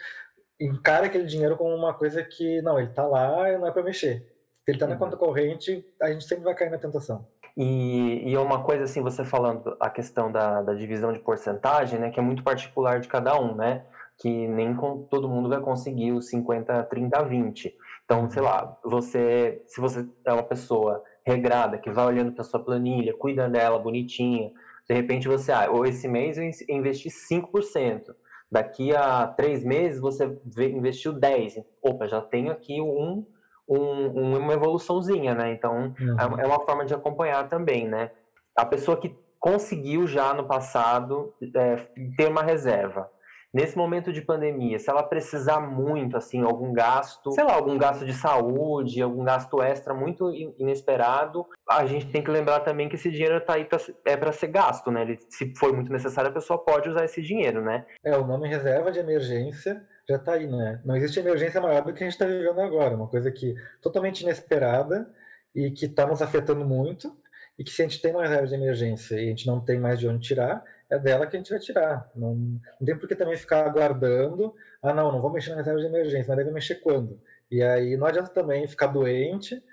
[0.59, 4.19] encara aquele dinheiro como uma coisa que, não, ele está lá não é para mexer.
[4.63, 4.99] Se ele está na uhum.
[4.99, 7.27] conta corrente, a gente sempre vai cair na tentação.
[7.57, 12.09] E, e uma coisa assim, você falando a questão da, da divisão de porcentagem, né,
[12.09, 13.85] que é muito particular de cada um, né?
[14.21, 14.75] Que nem
[15.09, 17.75] todo mundo vai conseguir os 50, 30, 20.
[18.05, 22.63] Então, sei lá, você, se você é uma pessoa regrada, que vai olhando para sua
[22.63, 24.51] planilha, cuida dela bonitinha,
[24.87, 28.13] de repente você, ah, ou esse mês eu investi 5%,
[28.51, 31.63] daqui a três meses você investiu 10%.
[31.81, 33.25] Opa, já tenho aqui um
[33.71, 35.51] um, uma evoluçãozinha, né?
[35.51, 36.39] Então, é uhum.
[36.39, 38.11] é, uma forma de acompanhar também, né?
[38.55, 41.75] A pessoa que conseguiu já no passado é,
[42.17, 43.09] ter uma reserva.
[43.53, 48.05] Nesse momento de pandemia, se ela precisar muito, assim, algum gasto, sei lá, algum gasto
[48.05, 53.11] de saúde, algum gasto extra muito inesperado, a gente tem que lembrar também que esse
[53.11, 55.01] dinheiro está aí pra, é para ser gasto, né?
[55.01, 57.85] Ele, se for muito necessário, a pessoa pode usar esse dinheiro, né?
[58.01, 60.79] É, o nome reserva de emergência já está aí, né?
[60.85, 64.21] Não existe emergência maior do que a gente está vivendo agora, uma coisa que totalmente
[64.21, 65.09] inesperada
[65.53, 67.13] e que está nos afetando muito
[67.59, 69.77] e que se a gente tem uma reserva de emergência e a gente não tem
[69.77, 72.11] mais de onde tirar, é dela que a gente vai tirar.
[72.15, 75.79] Não, não tem por que também ficar aguardando, ah não, não vou mexer na reserva
[75.79, 77.19] de emergência, mas deve mexer quando?
[77.49, 79.63] E aí não adianta também ficar doente,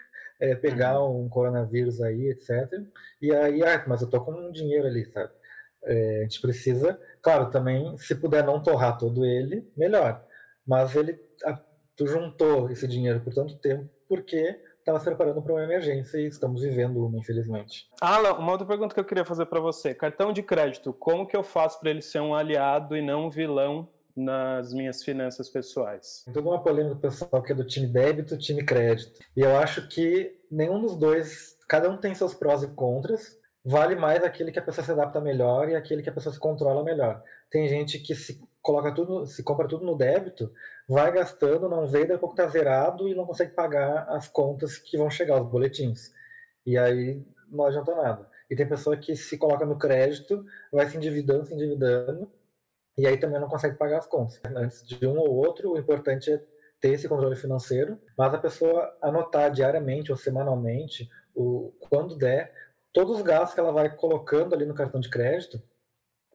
[0.40, 1.24] é, pegar uhum.
[1.24, 2.72] um coronavírus aí, etc.
[3.20, 5.32] E aí, ah, mas eu tô com um dinheiro ali, sabe?
[5.84, 10.24] É, a gente precisa, claro, também, se puder não torrar todo ele, melhor.
[10.66, 11.60] Mas ele, a,
[11.96, 16.26] tu juntou esse dinheiro por tanto tempo porque estava se preparando para uma emergência e
[16.26, 17.86] estamos vivendo uma, infelizmente.
[18.00, 21.36] Alan, uma outra pergunta que eu queria fazer para você: cartão de crédito, como que
[21.36, 26.22] eu faço para ele ser um aliado e não um vilão nas minhas finanças pessoais?
[26.24, 29.20] Tem toda uma polêmica pessoal que é do time débito, time crédito.
[29.36, 33.36] E eu acho que nenhum dos dois, cada um tem seus prós e contras.
[33.64, 36.40] Vale mais aquele que a pessoa se adapta melhor e aquele que a pessoa se
[36.40, 37.22] controla melhor.
[37.50, 40.52] Tem gente que se coloca tudo, se compra tudo no débito,
[40.86, 44.76] vai gastando, não vê, daqui a pouco tá zerado e não consegue pagar as contas
[44.76, 46.12] que vão chegar, os boletins.
[46.66, 48.28] E aí não adianta nada.
[48.50, 52.30] E tem pessoa que se coloca no crédito, vai se endividando, se endividando,
[52.98, 54.38] e aí também não consegue pagar as contas.
[54.54, 56.44] Antes de um ou outro, o importante é
[56.78, 62.52] ter esse controle financeiro, mas a pessoa anotar diariamente ou semanalmente, o, quando der,
[62.92, 65.58] todos os gastos que ela vai colocando ali no cartão de crédito,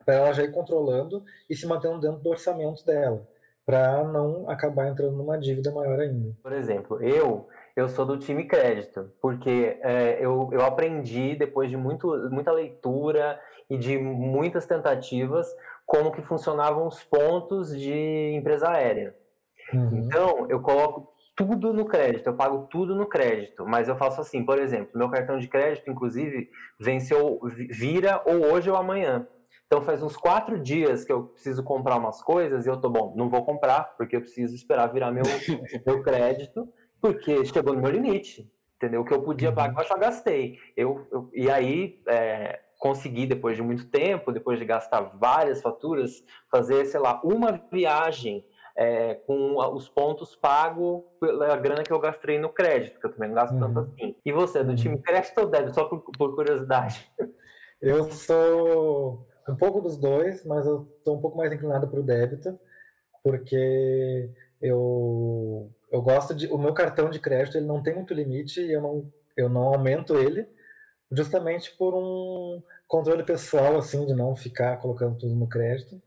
[0.05, 3.27] para ela já ir controlando e se mantendo dentro do orçamento dela,
[3.65, 6.35] para não acabar entrando numa dívida maior ainda.
[6.41, 11.77] Por exemplo, eu eu sou do time crédito, porque é, eu, eu aprendi depois de
[11.77, 13.39] muito, muita leitura
[13.69, 15.47] e de muitas tentativas
[15.85, 19.15] como que funcionavam os pontos de empresa aérea.
[19.73, 19.89] Uhum.
[19.97, 24.45] Então, eu coloco tudo no crédito, eu pago tudo no crédito, mas eu faço assim,
[24.45, 26.47] por exemplo, meu cartão de crédito, inclusive,
[26.79, 27.39] venceu,
[27.71, 29.27] vira ou hoje ou amanhã.
[29.73, 33.11] Então faz uns quatro dias que eu preciso comprar umas coisas e eu tô bom,
[33.17, 35.23] não vou comprar porque eu preciso esperar virar meu,
[35.83, 39.01] meu crédito, porque chegou no meu limite, entendeu?
[39.01, 39.55] O que eu podia uhum.
[39.55, 40.59] pagar eu já gastei.
[40.77, 46.23] Eu, eu e aí é, consegui depois de muito tempo, depois de gastar várias faturas,
[46.51, 48.45] fazer sei lá uma viagem
[48.77, 53.29] é, com os pontos pagos pela grana que eu gastei no crédito, porque eu também
[53.29, 53.73] não gasto uhum.
[53.73, 54.15] tanto assim.
[54.23, 55.01] E você, do time uhum.
[55.01, 55.73] crédito ou débito?
[55.73, 57.11] Só por, por curiosidade.
[57.81, 62.03] Eu sou um pouco dos dois, mas eu estou um pouco mais inclinado para o
[62.03, 62.57] débito,
[63.23, 64.29] porque
[64.61, 66.47] eu, eu gosto de.
[66.47, 69.63] O meu cartão de crédito ele não tem muito limite e eu não, eu não
[69.63, 70.47] aumento ele,
[71.11, 76.01] justamente por um controle pessoal, assim, de não ficar colocando tudo no crédito.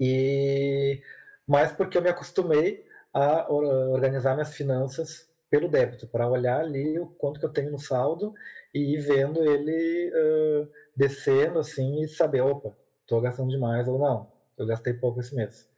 [0.00, 1.02] E
[1.46, 7.06] mais porque eu me acostumei a organizar minhas finanças pelo débito, para olhar ali o
[7.06, 8.34] quanto que eu tenho no saldo
[8.76, 10.12] e vendo ele.
[10.14, 15.34] Uh, descendo assim e saber, opa, estou gastando demais ou não, eu gastei pouco esse
[15.34, 15.68] mês.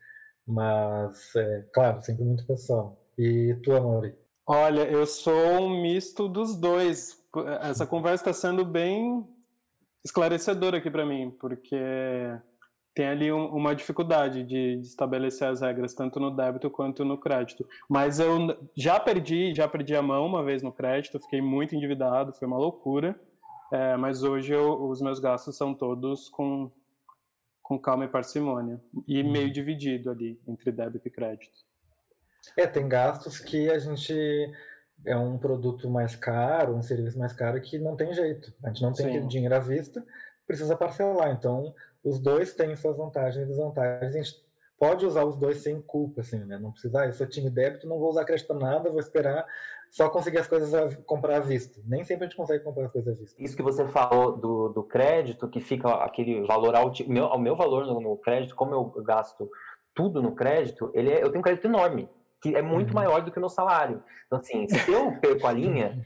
[0.46, 2.96] Mas, é, claro, sempre muito pessoal.
[3.18, 4.14] E tu, Amori?
[4.46, 7.22] Olha, eu sou um misto dos dois.
[7.61, 9.26] Essa conversa está sendo bem
[10.02, 11.76] esclarecedora aqui para mim, porque
[12.98, 17.16] tem ali um, uma dificuldade de, de, estabelecer as regras tanto no débito quanto no
[17.16, 17.64] crédito.
[17.88, 22.32] Mas eu já perdi, já perdi a mão uma vez no crédito, fiquei muito endividado,
[22.32, 23.14] foi uma loucura.
[23.70, 26.72] É, mas hoje eu, os meus gastos são todos com,
[27.62, 28.80] com calma e parcimônia.
[29.06, 29.30] E uhum.
[29.30, 31.61] meio dividido ali entre débito e crédito.
[32.56, 34.12] É, tem gastos que a gente
[35.06, 38.52] é um produto mais caro, um serviço mais caro que não tem jeito.
[38.64, 40.04] A gente não tem dinheiro à vista,
[40.48, 41.30] precisa parcelar.
[41.30, 41.72] Então,
[42.08, 44.14] os dois têm suas vantagens e desvantagens.
[44.14, 44.34] A gente
[44.78, 46.58] pode usar os dois sem culpa, assim, né?
[46.58, 49.46] Não precisa, ah, eu sou time débito, não vou usar crédito nada, vou esperar
[49.90, 51.80] só conseguir as coisas a comprar à vista.
[51.84, 53.42] Nem sempre a gente consegue comprar as coisas à vista.
[53.42, 57.56] Isso que você falou do, do crédito, que fica aquele valor alto, meu, o meu
[57.56, 59.50] valor no, no crédito, como eu gasto
[59.94, 62.08] tudo no crédito, ele é, eu tenho um crédito enorme.
[62.40, 62.94] Que é muito uhum.
[62.94, 64.03] maior do que o meu salário.
[64.27, 66.05] Então, assim, se eu perco a linha,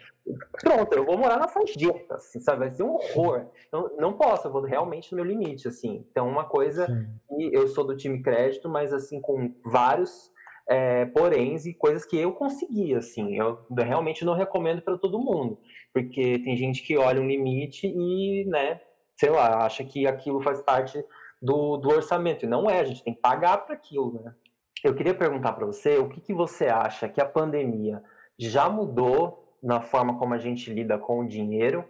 [0.60, 2.60] pronto, eu vou morar na sarjeta, assim, sabe?
[2.60, 3.46] Vai ser um horror.
[3.68, 6.06] Então, não posso, eu vou realmente no meu limite, assim.
[6.10, 6.86] Então, uma coisa,
[7.28, 10.30] que eu sou do time crédito, mas, assim, com vários
[10.68, 13.36] é, poréns e coisas que eu consegui, assim.
[13.36, 15.58] Eu realmente não recomendo para todo mundo,
[15.92, 18.80] porque tem gente que olha um limite e, né,
[19.16, 21.04] sei lá, acha que aquilo faz parte
[21.40, 22.44] do, do orçamento.
[22.44, 24.34] E não é, a gente tem que pagar para aquilo, né?
[24.82, 28.02] Eu queria perguntar para você o que, que você acha que a pandemia
[28.38, 31.84] já mudou na forma como a gente lida com o dinheiro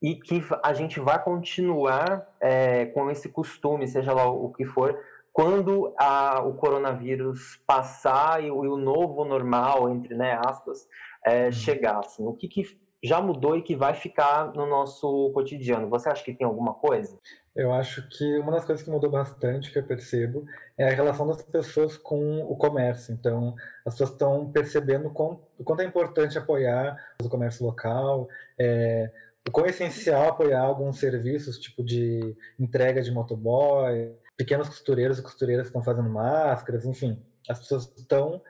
[0.00, 4.96] e que a gente vai continuar é, com esse costume, seja lá o que for,
[5.32, 10.88] quando a, o coronavírus passar e o, e o, novo normal, entre né, aspas,
[11.24, 11.52] é, uhum.
[11.52, 11.98] chegar.
[11.98, 15.88] Assim, o que, que já mudou e que vai ficar no nosso cotidiano?
[15.88, 17.18] Você acha que tem alguma coisa?
[17.54, 20.44] Eu acho que uma das coisas que mudou bastante, que eu percebo,
[20.76, 23.12] é a relação das pessoas com o comércio.
[23.12, 29.10] Então, as pessoas estão percebendo o quanto é importante apoiar o comércio local, é,
[29.48, 35.22] o quão é essencial apoiar alguns serviços, tipo de entrega de motoboy, pequenos costureiros e
[35.22, 37.20] costureiras que estão fazendo máscaras, enfim.
[37.48, 38.40] As pessoas estão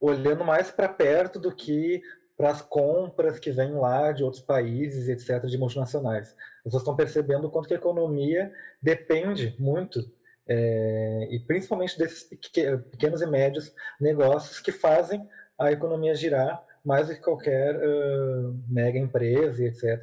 [0.00, 2.02] olhando mais para perto do que
[2.38, 6.28] para as compras que vêm lá de outros países, etc., de multinacionais.
[6.58, 10.08] As pessoas estão percebendo o quanto que a economia depende muito,
[10.46, 12.22] é, e principalmente desses
[12.92, 18.96] pequenos e médios negócios que fazem a economia girar mais do que qualquer uh, mega
[18.96, 20.00] empresa, etc.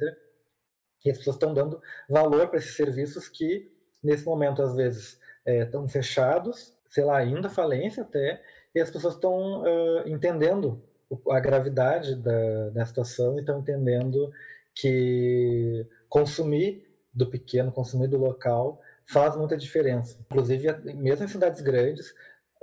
[1.06, 3.72] E as pessoas estão dando valor para esses serviços que,
[4.04, 8.42] nesse momento, às vezes, estão é, fechados, sei lá, ainda falência até,
[8.74, 10.82] e as pessoas estão uh, entendendo
[11.30, 14.30] a gravidade da, da situação e estão entendendo
[14.74, 20.18] que consumir do pequeno, consumir do local, faz muita diferença.
[20.20, 22.14] Inclusive, mesmo em cidades grandes,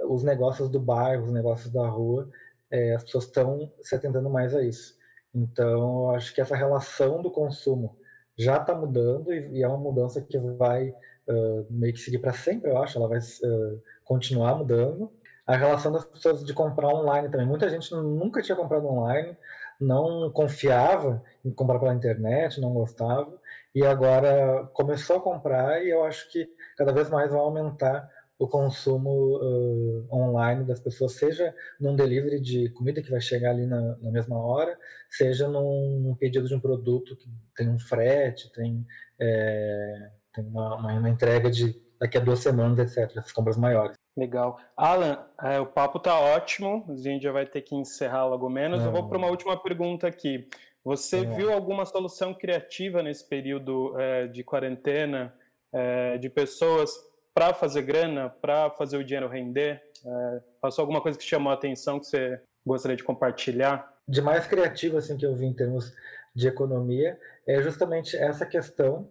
[0.08, 2.30] os negócios do bairro, os negócios da rua,
[2.70, 4.96] é, as pessoas estão se atentando mais a isso.
[5.34, 7.98] Então, eu acho que essa relação do consumo
[8.38, 12.34] já está mudando e, e, é uma mudança que vai uh, meio que seguir para
[12.34, 12.98] sempre, eu acho.
[12.98, 15.12] Ela vai uh, continuar mudando
[15.46, 17.46] a relação das pessoas de comprar online também.
[17.46, 19.36] Muita gente nunca tinha comprado online,
[19.80, 23.34] não confiava em comprar pela internet, não gostava,
[23.76, 28.48] e agora começou a comprar e eu acho que cada vez mais vai aumentar o
[28.48, 33.96] consumo uh, online das pessoas, seja num delivery de comida que vai chegar ali na,
[33.98, 34.78] na mesma hora,
[35.10, 38.86] seja num pedido de um produto que tem um frete, tem,
[39.20, 43.96] é, tem uma, uma, entrega de daqui a duas semanas, etc., as compras maiores.
[44.16, 44.60] Legal.
[44.78, 48.80] Alan, é, o papo tá ótimo, a gente já vai ter que encerrar logo menos.
[48.80, 48.88] Não.
[48.88, 50.48] Eu vou para uma última pergunta aqui.
[50.84, 51.36] Você Não.
[51.36, 55.34] viu alguma solução criativa nesse período é, de quarentena
[55.72, 56.92] é, de pessoas
[57.34, 59.82] para fazer grana, para fazer o dinheiro render?
[60.06, 63.92] É, passou alguma coisa que chamou a atenção que você gostaria de compartilhar?
[64.08, 65.92] De mais criativo assim que eu vi em termos
[66.36, 69.10] de economia é justamente essa questão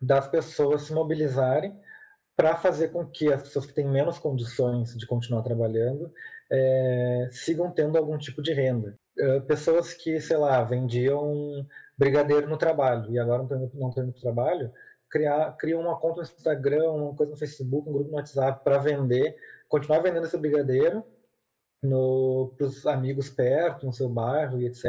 [0.00, 1.74] das pessoas se mobilizarem
[2.40, 6.10] para fazer com que as pessoas que têm menos condições de continuar trabalhando
[6.50, 8.98] é, sigam tendo algum tipo de renda.
[9.18, 11.66] É, pessoas que, sei lá, vendiam
[11.98, 14.72] brigadeiro no trabalho e agora não estão indo para trabalho,
[15.10, 18.78] criar, criam uma conta no Instagram, uma coisa no Facebook, um grupo no WhatsApp para
[18.78, 19.36] vender,
[19.68, 21.04] continuar vendendo esse brigadeiro
[22.56, 24.86] para os amigos perto, no seu bairro e etc.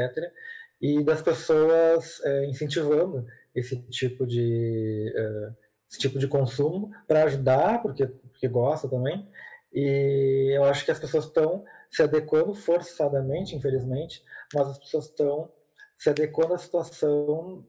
[0.79, 7.81] E das pessoas é, incentivando esse tipo de é, esse tipo de consumo para ajudar,
[7.81, 9.27] porque, porque gosta também.
[9.73, 14.23] E eu acho que as pessoas estão se adequando forçadamente, infelizmente,
[14.53, 15.51] mas as pessoas estão
[15.97, 17.65] se adequando à situação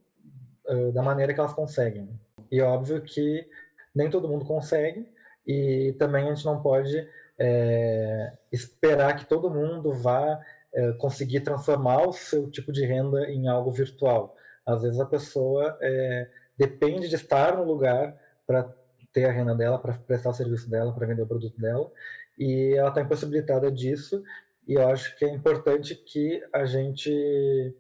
[0.67, 2.09] uh, da maneira que elas conseguem.
[2.51, 3.45] E óbvio que
[3.93, 5.09] nem todo mundo consegue,
[5.45, 7.09] e também a gente não pode
[7.39, 10.41] é, esperar que todo mundo vá
[10.73, 14.37] é, conseguir transformar o seu tipo de renda em algo virtual.
[14.65, 18.73] Às vezes a pessoa é, depende de estar no lugar para
[19.13, 21.91] ter a renda dela, para prestar o serviço dela, para vender o produto dela,
[22.39, 24.23] e ela está impossibilitada disso.
[24.67, 27.75] E eu acho que é importante que a gente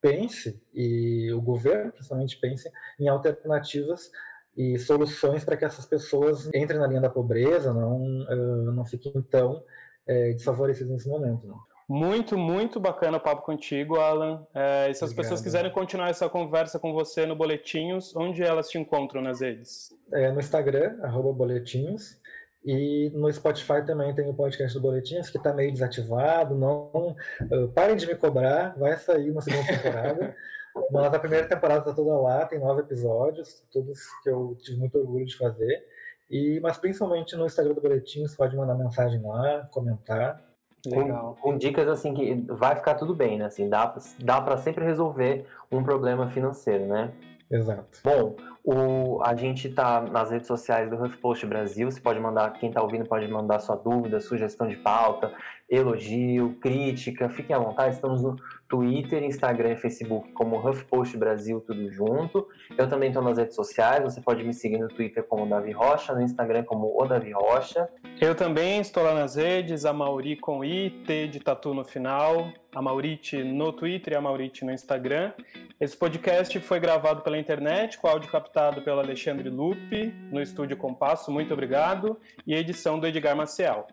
[0.00, 4.10] pense, e o governo principalmente pense, em alternativas
[4.56, 9.20] e soluções para que essas pessoas entrem na linha da pobreza, não, uh, não fiquem
[9.22, 11.46] tão uh, desfavorecidas nesse momento.
[11.46, 11.58] Não.
[11.88, 14.44] Muito, muito bacana o papo contigo, Alan.
[14.52, 15.16] É, e se as Obrigado.
[15.16, 19.90] pessoas quiserem continuar essa conversa com você no Boletinhos, onde elas te encontram nas redes?
[20.12, 20.96] É, no Instagram,
[21.32, 22.18] Boletinhos.
[22.64, 26.56] E no Spotify também tem o podcast do Boletinhos, que está meio desativado.
[26.56, 27.14] Não
[27.52, 30.34] uh, Parem de me cobrar, vai sair uma segunda temporada.
[30.90, 34.98] Mas a primeira temporada está toda lá, tem nove episódios, todos que eu tive muito
[34.98, 35.86] orgulho de fazer.
[36.30, 40.45] E, mas principalmente no Instagram do Boletinhos, pode mandar mensagem lá, comentar.
[40.90, 43.46] Com, com, dicas assim que vai ficar tudo bem, né?
[43.46, 47.12] Assim, dá, dá para sempre resolver um problema financeiro, né?
[47.50, 48.00] Exato.
[48.02, 51.90] Bom, o, a gente está nas redes sociais do HuffPost Brasil.
[51.90, 55.32] Você pode mandar, quem está ouvindo pode mandar sua dúvida, sugestão de pauta,
[55.70, 57.28] elogio, crítica.
[57.28, 57.94] Fiquem à vontade.
[57.94, 58.36] Estamos no
[58.68, 62.48] Twitter, Instagram e Facebook como HuffPost Brasil, tudo junto.
[62.76, 64.02] Eu também estou nas redes sociais.
[64.02, 67.88] Você pode me seguir no Twitter como Davi Rocha, no Instagram como O Davi Rocha.
[68.20, 72.48] Eu também estou lá nas redes, a Mauri com I, T de tatu no final,
[72.74, 75.32] a Maurite no Twitter e a Maurite no Instagram.
[75.80, 81.30] Esse podcast foi gravado pela internet, com áudio captado pelo Alexandre Lupe, no estúdio Compasso,
[81.30, 83.86] muito obrigado, e edição do Edgar Maciel.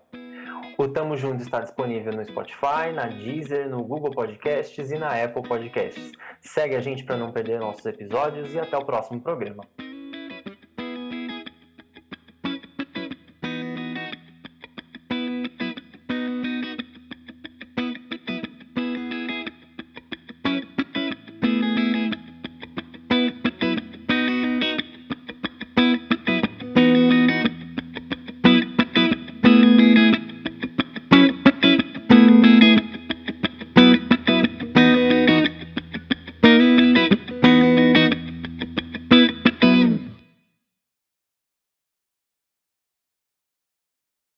[0.77, 5.43] O Tamo Junto está disponível no Spotify, na Deezer, no Google Podcasts e na Apple
[5.43, 6.11] Podcasts.
[6.41, 9.63] Segue a gente para não perder nossos episódios e até o próximo programa.